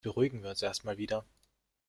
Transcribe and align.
Jetzt 0.03 0.15
beruhigen 0.15 0.41
wir 0.41 0.49
uns 0.49 0.63
erst 0.63 0.83
mal 0.83 0.97
wieder. 0.97 1.23